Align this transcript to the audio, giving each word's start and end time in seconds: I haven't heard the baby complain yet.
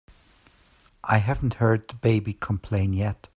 I 1.03 1.19
haven't 1.19 1.53
heard 1.61 1.87
the 1.87 1.93
baby 1.93 2.33
complain 2.33 2.91
yet. 2.93 3.29